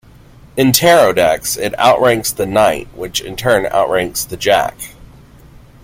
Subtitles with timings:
[0.57, 4.95] In tarot decks, it outranks the Knight which in turn outranks the Jack.